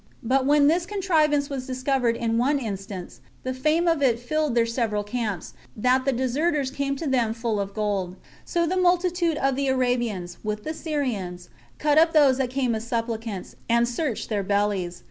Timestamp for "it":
4.01-4.19